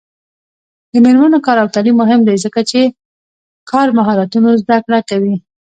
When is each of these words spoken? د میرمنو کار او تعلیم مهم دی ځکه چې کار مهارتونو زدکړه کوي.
د 0.91 0.93
میرمنو 1.05 1.37
کار 1.45 1.57
او 1.63 1.67
تعلیم 1.75 1.95
مهم 2.01 2.21
دی 2.27 2.35
ځکه 2.45 2.59
چې 2.69 2.81
کار 3.71 3.87
مهارتونو 3.97 4.49
زدکړه 4.61 4.99
کوي. 5.09 5.35